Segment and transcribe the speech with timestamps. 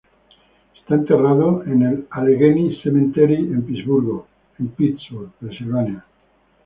[0.79, 4.25] Está enterrado en el Allegheny Cemetery en Pittsburgh,
[5.39, 6.03] Pennsylvania.